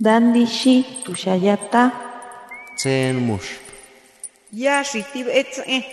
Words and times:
Dandishi 0.00 1.04
tushayata. 1.04 1.92
Tsen 2.76 3.16
mush. 3.22 3.62
Ya 4.52 4.82
shitib 4.82 5.28
etze. 5.30 5.86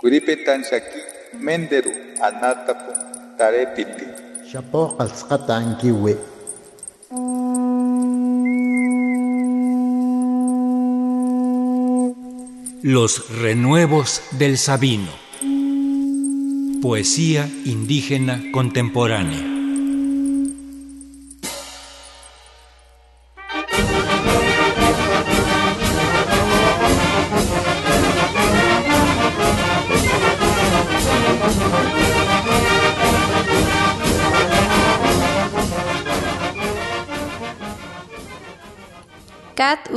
Kuripetan 0.00 0.64
shaki 0.64 1.00
menderu 1.36 1.92
anatapu 2.24 2.92
tarepiti. 3.36 4.06
Shapo 4.48 4.96
ankiwi. 4.98 6.16
Los 12.82 13.28
renuevos 13.42 14.22
del 14.38 14.56
Sabino. 14.56 15.12
Poesía 16.80 17.46
indígena 17.66 18.40
contemporánea. 18.52 19.57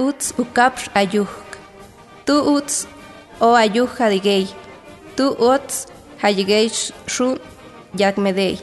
Uts 0.02 0.34
ukapsh 0.41 0.90
ayuh. 0.98 1.30
Tu 2.26 2.34
uts 2.34 2.88
o 3.38 3.54
ayuh 3.54 3.91
hadigay. 4.00 4.50
Tu 5.16 5.26
uts 5.38 5.86
hayigay 6.22 6.66
shu 7.14 7.27
yagmedey. 8.02 8.58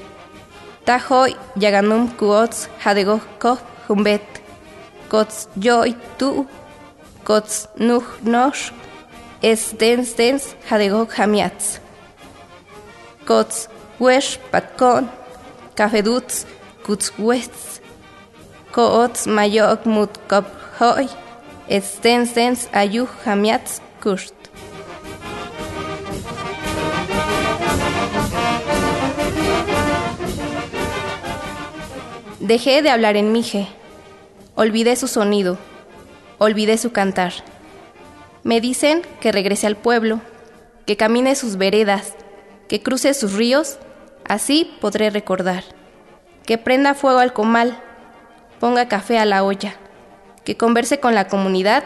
Tahoy 0.87 1.30
yaganum 1.62 2.11
kuots 2.19 2.66
hadegoh 2.83 3.23
koh 3.42 3.59
humbet. 3.87 4.27
Kots 5.12 5.47
joy 5.64 5.95
tu. 6.19 6.30
Kots 7.22 7.69
nuh 7.78 8.08
nosh. 8.33 8.75
Es 9.50 9.62
dens 9.80 10.11
dens 10.19 10.45
hadegoh 10.69 11.06
hamiats. 11.17 11.78
Kots 13.28 13.69
wesh 14.02 14.42
patkon. 14.50 15.06
Kafeduts 15.78 16.36
kuts 16.83 17.14
wets. 17.27 17.78
Koots 18.75 19.30
mayok 19.36 19.86
mut 19.86 20.12
kop 20.27 20.47
hoy. 20.83 21.06
Dens 21.69 22.69
ayuh 22.72 23.08
hamiats 23.27 23.83
kust. 24.02 24.34
Dejé 32.41 32.80
de 32.80 32.89
hablar 32.89 33.16
en 33.16 33.33
Mije. 33.33 33.69
Olvidé 34.55 34.96
su 34.96 35.08
sonido. 35.08 35.58
Olvidé 36.39 36.78
su 36.78 36.92
cantar. 36.92 37.33
Me 38.44 38.62
dicen 38.62 39.02
que 39.20 39.33
regrese 39.33 39.66
al 39.66 39.77
pueblo, 39.77 40.22
que 40.86 40.96
camine 40.96 41.34
sus 41.34 41.56
veredas, 41.56 42.14
que 42.66 42.83
cruce 42.83 43.12
sus 43.12 43.34
ríos, 43.34 43.78
así 44.24 44.74
podré 44.80 45.11
recordar. 45.11 45.64
Que 46.46 46.56
prenda 46.56 46.94
fuego 46.94 47.19
al 47.19 47.34
comal, 47.34 47.78
ponga 48.58 48.89
café 48.89 49.19
a 49.19 49.27
la 49.27 49.44
olla, 49.44 49.74
que 50.48 50.56
converse 50.56 50.98
con 50.98 51.14
la 51.14 51.28
comunidad 51.28 51.84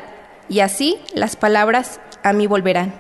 y 0.49 0.61
así 0.61 0.97
las 1.17 1.35
palabras 1.35 1.99
a 2.23 2.33
mí 2.33 2.47
volverán. 2.47 2.95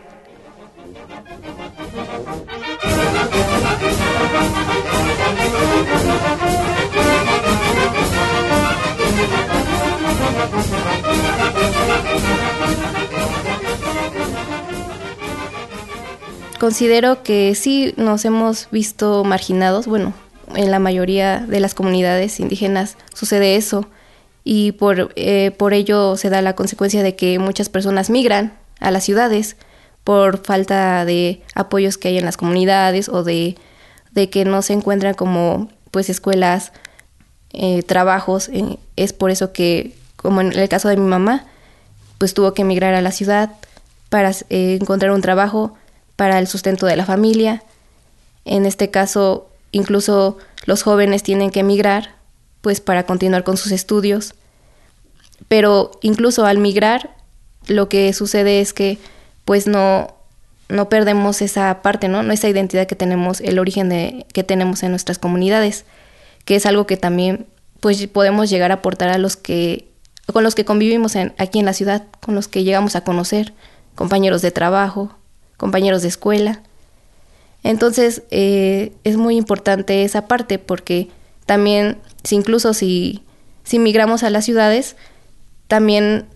Considero 16.59 17.23
que 17.23 17.55
sí 17.55 17.95
nos 17.97 18.25
hemos 18.25 18.67
visto 18.73 19.23
marginados, 19.23 19.87
bueno, 19.87 20.13
en 20.57 20.73
la 20.73 20.81
mayoría 20.81 21.39
de 21.39 21.61
las 21.61 21.75
comunidades 21.75 22.41
indígenas 22.41 22.97
sucede 23.15 23.55
eso 23.55 23.87
y 24.45 24.73
por, 24.73 25.13
eh, 25.17 25.53
por 25.57 25.73
ello 25.73 26.17
se 26.17 26.31
da 26.31 26.43
la 26.43 26.55
consecuencia 26.55 27.03
de 27.03 27.15
que 27.15 27.39
muchas 27.39 27.69
personas 27.69 28.11
migran 28.11 28.59
a 28.81 28.91
las 28.91 29.05
ciudades 29.05 29.57
por 30.05 30.39
falta 30.45 31.05
de 31.05 31.43
apoyos 31.55 31.99
que 31.99 32.09
hay 32.09 32.19
en 32.19 32.25
las 32.25 32.37
comunidades 32.37 33.09
o 33.09 33.23
de, 33.23 33.57
de 34.11 34.31
que 34.31 34.45
no 34.45 34.63
se 34.63 34.73
encuentran 34.73 35.15
como 35.15 35.69
pues 35.91 36.11
escuelas, 36.11 36.73
eh, 37.53 37.83
trabajos. 37.83 38.49
eh, 38.49 38.79
es 38.97 39.13
por 39.13 39.31
eso 39.31 39.53
que, 39.53 39.95
como 40.17 40.41
en 40.41 40.53
el 40.53 40.69
caso 40.69 40.89
de 40.89 40.97
mi 40.97 41.07
mamá, 41.07 41.45
pues 42.19 42.35
tuvo 42.35 42.55
que 42.55 42.63
emigrar 42.63 42.95
a 42.95 43.03
la 43.03 43.13
ciudad 43.13 43.53
para 44.09 44.31
eh, 44.51 44.79
encontrar 44.81 45.13
un 45.13 45.21
trabajo 45.21 45.75
para 46.17 46.39
el 46.39 46.47
sustento 46.47 46.87
de 46.87 46.97
la 46.97 47.05
familia. 47.05 47.63
En 48.45 48.67
este 48.67 48.91
caso, 48.91 49.49
incluso 49.71 50.39
los 50.65 50.83
jóvenes 50.83 51.23
tienen 51.23 51.51
que 51.51 51.61
emigrar 51.61 52.15
pues 52.63 52.81
para 52.81 53.05
continuar 53.05 53.45
con 53.45 53.59
sus 53.59 53.73
estudios. 53.73 54.35
Pero 55.49 55.91
incluso 56.01 56.47
al 56.47 56.59
migrar, 56.59 57.15
lo 57.67 57.89
que 57.89 58.13
sucede 58.15 58.61
es 58.61 58.73
que 58.73 58.99
pues 59.45 59.67
no, 59.67 60.15
no 60.69 60.89
perdemos 60.89 61.43
esa 61.43 61.83
parte, 61.83 62.09
¿no? 62.09 62.23
Esa 62.33 62.49
identidad 62.49 62.87
que 62.87 62.97
tenemos, 62.97 63.41
el 63.41 63.59
origen 63.59 63.89
de, 63.91 64.25
que 64.33 64.45
tenemos 64.45 64.83
en 64.83 64.91
nuestras 64.91 65.19
comunidades, 65.19 65.85
que 66.45 66.57
es 66.57 66.65
algo 66.65 66.87
que 66.87 66.97
también 66.97 67.47
pues 67.81 68.07
podemos 68.07 68.49
llegar 68.49 68.71
a 68.71 68.77
aportar 68.77 69.11
a 69.11 69.19
los 69.19 69.37
que 69.37 69.89
con 70.33 70.45
los 70.45 70.55
que 70.55 70.65
convivimos 70.65 71.17
aquí 71.17 71.59
en 71.59 71.67
la 71.67 71.73
ciudad, 71.73 72.05
con 72.21 72.37
los 72.37 72.47
que 72.47 72.63
llegamos 72.63 72.95
a 72.95 73.03
conocer, 73.03 73.53
compañeros 73.97 74.41
de 74.41 74.53
trabajo, 74.53 75.15
compañeros 75.57 76.03
de 76.03 76.09
escuela. 76.09 76.63
Entonces 77.65 78.23
eh, 78.31 78.93
es 79.05 79.17
muy 79.17 79.37
importante 79.37 80.05
esa 80.05 80.29
parte 80.29 80.59
porque 80.59 81.09
también, 81.45 81.99
si 82.25 82.37
incluso 82.37 82.75
si, 82.75 83.23
si 83.65 83.79
migramos 83.79 84.23
a 84.23 84.31
las 84.31 84.45
ciudades, 84.45 84.97
también 85.69 86.27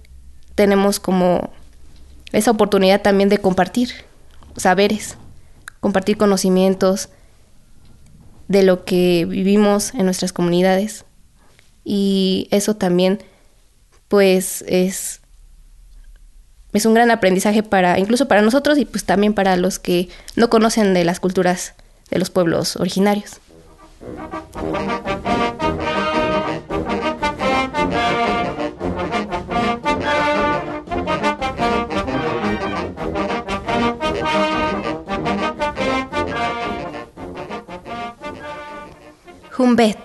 tenemos 0.54 1.00
como 1.00 1.50
esa 2.32 2.50
oportunidad 2.50 3.02
también 3.02 3.28
de 3.28 3.38
compartir 3.38 3.90
saberes, 4.56 5.16
compartir 5.80 6.16
conocimientos 6.16 7.10
de 8.48 8.62
lo 8.62 8.84
que 8.84 9.26
vivimos 9.28 9.94
en 9.94 10.04
nuestras 10.04 10.32
comunidades. 10.32 11.04
Y 11.84 12.48
eso 12.50 12.74
también, 12.74 13.22
pues, 14.08 14.64
es, 14.66 15.20
es 16.72 16.86
un 16.86 16.94
gran 16.94 17.10
aprendizaje 17.10 17.62
para, 17.62 17.98
incluso 17.98 18.28
para 18.28 18.42
nosotros 18.42 18.78
y 18.78 18.84
pues 18.84 19.04
también 19.04 19.34
para 19.34 19.56
los 19.56 19.78
que 19.78 20.08
no 20.34 20.50
conocen 20.50 20.94
de 20.94 21.04
las 21.04 21.20
culturas 21.20 21.74
de 22.10 22.18
los 22.18 22.30
pueblos 22.30 22.76
originarios. 22.76 23.40
Humbet. 39.56 39.98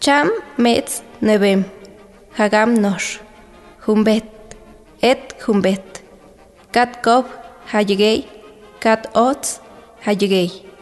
Cham 0.00 0.30
metz 0.56 1.02
nevem. 1.20 1.64
Hagam 2.38 2.74
nosh. 2.74 3.20
Humbet. 3.86 4.24
Et 5.02 5.34
humbet. 5.46 6.02
Kat 6.72 7.02
kov 7.02 7.24
hayegei. 7.72 8.24
Kat 8.80 9.10
ots 9.14 9.60
hayegei. 10.06 10.73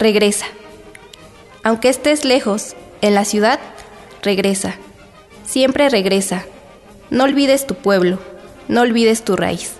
Regresa. 0.00 0.46
Aunque 1.62 1.90
estés 1.90 2.24
lejos, 2.24 2.74
en 3.02 3.14
la 3.14 3.26
ciudad, 3.26 3.60
regresa. 4.22 4.76
Siempre 5.44 5.90
regresa. 5.90 6.46
No 7.10 7.24
olvides 7.24 7.66
tu 7.66 7.74
pueblo, 7.74 8.18
no 8.66 8.80
olvides 8.80 9.22
tu 9.22 9.36
raíz. 9.36 9.74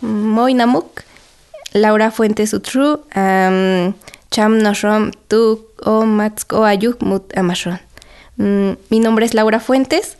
Moinamuk, 0.00 1.02
Laura 1.74 2.10
Fuentes 2.10 2.54
Utru, 2.54 3.04
Cham 4.34 4.58
Noshrom 4.58 5.12
Tu 5.28 5.64
O 5.84 6.04
Matsko 6.06 6.64
Ayuk 6.64 7.00
Mut 7.02 7.38
Amashron. 7.38 7.78
Mm, 8.36 8.72
Mi 8.90 8.98
nombre 8.98 9.26
es 9.26 9.32
Laura 9.32 9.60
Fuentes 9.60 10.18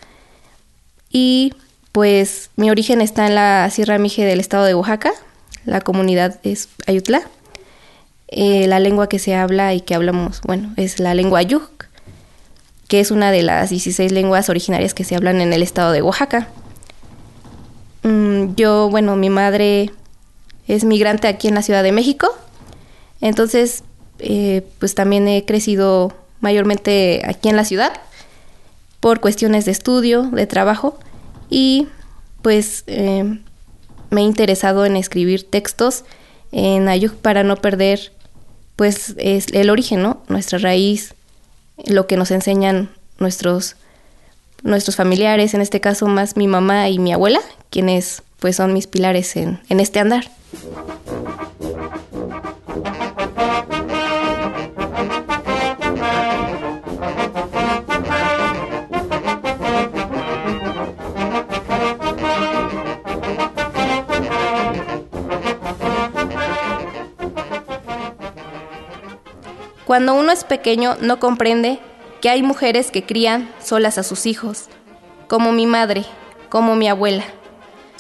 y 1.11 1.53
pues 1.91 2.51
mi 2.55 2.71
origen 2.71 3.01
está 3.01 3.27
en 3.27 3.35
la 3.35 3.69
Sierra 3.71 3.99
Mije 3.99 4.25
del 4.25 4.39
estado 4.39 4.67
de 4.67 4.75
Oaxaca, 4.77 5.11
la 5.65 5.81
comunidad 5.81 6.39
es 6.45 6.69
Ayutla. 6.87 7.23
Eh, 8.29 8.69
la 8.69 8.79
lengua 8.79 9.09
que 9.09 9.19
se 9.19 9.35
habla 9.35 9.75
y 9.75 9.81
que 9.81 9.97
hablamos, 9.97 10.43
bueno, 10.43 10.73
es 10.77 11.01
la 11.01 11.13
lengua 11.15 11.41
Ayuk, 11.41 11.87
que 12.87 13.01
es 13.01 13.11
una 13.11 13.33
de 13.33 13.43
las 13.43 13.71
16 13.71 14.13
lenguas 14.13 14.49
originarias 14.49 14.95
que 14.95 15.03
se 15.03 15.17
hablan 15.17 15.41
en 15.41 15.53
el 15.53 15.61
estado 15.61 15.91
de 15.91 16.03
Oaxaca. 16.03 16.47
Mm, 18.05 18.55
yo, 18.55 18.91
bueno, 18.91 19.17
mi 19.17 19.29
madre 19.29 19.91
es 20.69 20.85
migrante 20.85 21.27
aquí 21.27 21.49
en 21.49 21.57
la 21.57 21.63
Ciudad 21.63 21.83
de 21.83 21.91
México, 21.91 22.29
entonces, 23.21 23.83
eh, 24.19 24.63
pues 24.79 24.95
también 24.95 25.29
he 25.29 25.45
crecido 25.45 26.13
mayormente 26.41 27.23
aquí 27.25 27.49
en 27.49 27.57
la 27.57 27.65
ciudad 27.65 27.93
por 29.01 29.21
cuestiones 29.21 29.65
de 29.65 29.73
estudio, 29.73 30.23
de 30.25 30.47
trabajo 30.47 30.99
y 31.51 31.89
pues 32.43 32.85
eh, 32.87 33.39
me 34.11 34.21
he 34.21 34.25
interesado 34.25 34.87
en 34.87 34.97
escribir 34.97 35.49
textos 35.49 36.05
en 36.53 36.89
Ayuk 36.89 37.15
para 37.15 37.43
no 37.43 37.57
perder 37.57 38.13
pues 38.77 39.15
es 39.19 39.47
el 39.53 39.71
origen, 39.71 40.03
¿no? 40.03 40.23
Nuestra 40.29 40.59
raíz, 40.59 41.15
lo 41.87 42.07
que 42.07 42.17
nos 42.17 42.31
enseñan 42.31 42.91
nuestros 43.19 43.77
nuestros 44.63 44.97
familiares, 44.97 45.53
en 45.55 45.61
este 45.61 45.81
caso 45.81 46.07
más 46.07 46.37
mi 46.37 46.49
mamá 46.49 46.89
y 46.89 46.99
mi 46.99 47.13
abuela, 47.13 47.41
quienes 47.71 48.23
pues 48.39 48.57
son 48.57 48.73
mis 48.73 48.87
pilares 48.87 49.37
en, 49.37 49.61
en 49.69 49.81
este 49.81 50.01
andar. 50.01 50.25
Cuando 69.87 70.15
uno 70.15 70.33
es 70.33 70.45
pequeño 70.45 70.97
no 71.01 71.21
comprende 71.21 71.79
que 72.23 72.31
hay 72.31 72.43
mujeres 72.43 72.91
que 72.91 73.05
crían 73.05 73.53
solas 73.63 73.99
a 73.99 74.03
sus 74.03 74.25
hijos, 74.25 74.69
como 75.29 75.53
mi 75.53 75.67
madre, 75.67 76.05
como 76.49 76.75
mi 76.75 76.89
abuela. 76.89 77.25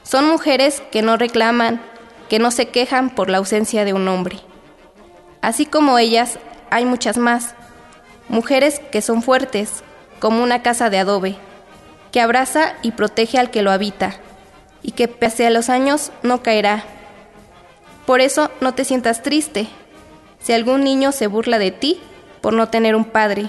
Son 0.02 0.26
mujeres 0.26 0.82
que 0.90 1.02
no 1.02 1.16
reclaman, 1.16 1.82
que 2.28 2.38
no 2.38 2.50
se 2.50 2.69
quejan 2.69 3.10
por 3.10 3.28
la 3.28 3.38
ausencia 3.38 3.84
de 3.84 3.92
un 3.92 4.08
hombre. 4.08 4.38
Así 5.42 5.66
como 5.66 5.98
ellas, 5.98 6.38
hay 6.70 6.86
muchas 6.86 7.19
más, 7.19 7.54
mujeres 8.28 8.81
que 8.90 9.02
son 9.02 9.22
fuertes, 9.22 9.84
como 10.20 10.42
una 10.42 10.62
casa 10.62 10.88
de 10.88 10.98
adobe, 10.98 11.36
que 12.12 12.22
abraza 12.22 12.75
y 12.81 12.92
protege 12.92 13.38
al 13.38 13.50
que 13.50 13.62
lo 13.62 13.70
habita, 13.70 14.20
y 14.82 14.92
que 14.92 15.06
pese 15.06 15.46
a 15.46 15.50
los 15.50 15.69
años 15.69 16.12
no 16.22 16.42
caerá. 16.42 16.84
Por 18.06 18.22
eso 18.22 18.50
no 18.62 18.72
te 18.72 18.84
sientas 18.84 19.22
triste, 19.22 19.69
si 20.44 20.52
algún 20.52 20.85
niño 20.85 21.11
se 21.11 21.26
burla 21.26 21.58
de 21.58 21.70
ti 21.70 21.99
por 22.43 22.52
no 22.52 22.69
tener 22.69 22.96
un 22.96 23.06
padre. 23.06 23.49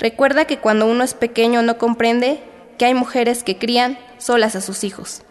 Recuerda 0.00 0.46
que 0.46 0.58
cuando 0.58 0.86
uno 0.86 1.04
es 1.04 1.14
pequeño 1.14 1.62
no 1.62 1.78
comprende 1.78 2.42
que 2.76 2.86
hay 2.86 2.94
mujeres 2.94 3.44
que 3.44 3.56
crían 3.56 3.96
solas 4.18 4.56
a 4.56 4.60
sus 4.60 4.82
hijos. 4.82 5.22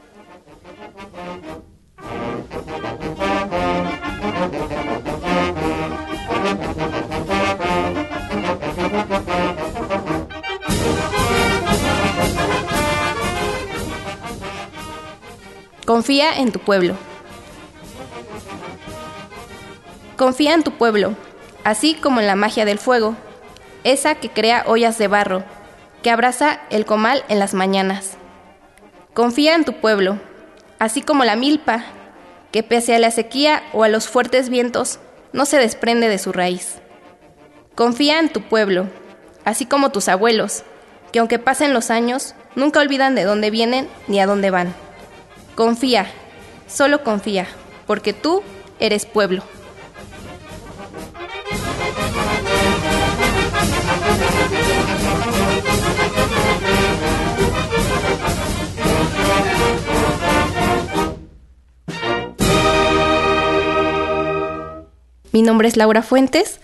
Confía 15.85 16.37
en 16.37 16.53
tu 16.53 16.59
pueblo. 16.59 16.95
Confía 20.21 20.53
en 20.53 20.61
tu 20.61 20.73
pueblo, 20.73 21.15
así 21.63 21.95
como 21.95 22.19
en 22.19 22.27
la 22.27 22.35
magia 22.35 22.63
del 22.63 22.77
fuego, 22.77 23.15
esa 23.83 24.13
que 24.13 24.29
crea 24.29 24.63
ollas 24.67 24.99
de 24.99 25.07
barro, 25.07 25.43
que 26.03 26.11
abraza 26.11 26.61
el 26.69 26.85
comal 26.85 27.23
en 27.27 27.39
las 27.39 27.55
mañanas. 27.55 28.17
Confía 29.15 29.55
en 29.55 29.65
tu 29.65 29.73
pueblo, 29.81 30.19
así 30.77 31.01
como 31.01 31.25
la 31.25 31.35
milpa, 31.35 31.85
que 32.51 32.61
pese 32.61 32.93
a 32.93 32.99
la 32.99 33.09
sequía 33.09 33.63
o 33.73 33.83
a 33.83 33.87
los 33.87 34.09
fuertes 34.09 34.49
vientos, 34.49 34.99
no 35.33 35.45
se 35.47 35.57
desprende 35.57 36.07
de 36.07 36.19
su 36.19 36.31
raíz. 36.31 36.75
Confía 37.73 38.19
en 38.19 38.31
tu 38.31 38.43
pueblo, 38.43 38.89
así 39.43 39.65
como 39.65 39.91
tus 39.91 40.07
abuelos, 40.07 40.63
que 41.11 41.17
aunque 41.17 41.39
pasen 41.39 41.73
los 41.73 41.89
años, 41.89 42.35
nunca 42.55 42.79
olvidan 42.79 43.15
de 43.15 43.23
dónde 43.23 43.49
vienen 43.49 43.89
ni 44.07 44.19
a 44.19 44.27
dónde 44.27 44.51
van. 44.51 44.75
Confía, 45.55 46.05
solo 46.67 47.03
confía, 47.03 47.47
porque 47.87 48.13
tú 48.13 48.43
eres 48.79 49.07
pueblo. 49.07 49.41
Mi 65.31 65.41
nombre 65.41 65.67
es 65.67 65.77
Laura 65.77 66.01
Fuentes 66.01 66.59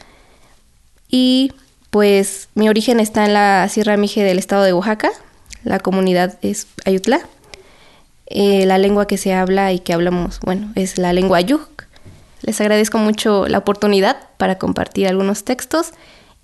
y 1.10 1.54
pues 1.90 2.50
mi 2.54 2.68
origen 2.68 3.00
está 3.00 3.26
en 3.26 3.34
la 3.34 3.68
Sierra 3.70 3.96
Mije 3.96 4.24
del 4.24 4.40
estado 4.40 4.64
de 4.64 4.74
Oaxaca. 4.74 5.10
La 5.64 5.80
comunidad 5.80 6.38
es 6.42 6.68
Ayutla. 6.86 7.22
Eh, 8.26 8.66
la 8.66 8.78
lengua 8.78 9.08
que 9.08 9.18
se 9.18 9.34
habla 9.34 9.72
y 9.72 9.80
que 9.80 9.94
hablamos, 9.94 10.42
bueno, 10.42 10.74
es 10.76 10.98
la 10.98 11.14
lengua 11.14 11.38
Ayuk. 11.38 11.86
Les 12.42 12.60
agradezco 12.60 12.98
mucho 12.98 13.48
la 13.48 13.60
oportunidad 13.60 14.18
para 14.36 14.58
compartir 14.58 15.08
algunos 15.08 15.46
textos 15.46 15.92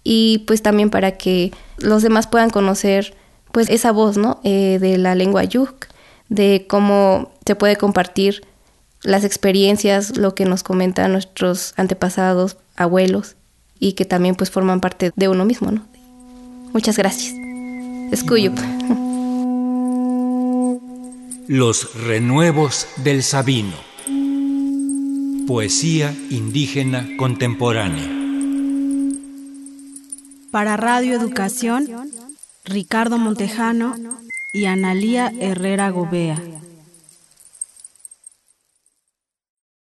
y 0.05 0.39
pues 0.47 0.61
también 0.61 0.89
para 0.89 1.17
que 1.17 1.51
los 1.77 2.03
demás 2.03 2.27
puedan 2.27 2.49
conocer 2.49 3.15
pues 3.51 3.69
esa 3.69 3.91
voz, 3.91 4.17
¿no? 4.17 4.39
Eh, 4.45 4.77
de 4.79 4.97
la 4.97 5.13
lengua 5.13 5.41
Ayuk, 5.41 5.87
de 6.29 6.65
cómo 6.69 7.33
se 7.45 7.55
puede 7.55 7.75
compartir 7.75 8.45
las 9.03 9.23
experiencias, 9.23 10.17
lo 10.17 10.35
que 10.35 10.45
nos 10.45 10.63
comentan 10.63 11.11
nuestros 11.11 11.73
antepasados, 11.77 12.57
abuelos, 12.75 13.35
y 13.79 13.93
que 13.93 14.05
también 14.05 14.35
pues 14.35 14.49
forman 14.49 14.79
parte 14.79 15.11
de 15.15 15.27
uno 15.27 15.45
mismo, 15.45 15.71
¿no? 15.71 15.85
Muchas 16.71 16.97
gracias. 16.97 17.33
Escuyup. 18.11 18.57
Los 21.47 21.93
renuevos 22.05 22.87
del 23.03 23.21
Sabino. 23.21 23.75
Poesía 25.45 26.15
indígena 26.29 27.05
contemporánea. 27.17 28.09
Para 30.51 30.77
Radio 30.77 31.15
Educación, 31.15 31.89
Ricardo 32.63 33.17
Montejano 33.17 33.95
y 34.53 34.65
Analía 34.65 35.33
Herrera 35.37 35.89
Gobea. 35.89 36.41